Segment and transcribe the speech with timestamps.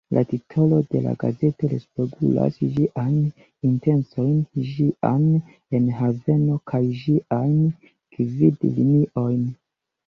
[0.17, 3.19] La titolo de la gazeto respegulas ĝiajn
[3.73, 4.33] intencojn,
[4.71, 5.29] ĝian
[5.83, 7.57] enhavon kaj ĝiajn
[8.17, 9.49] gvid-liniojn.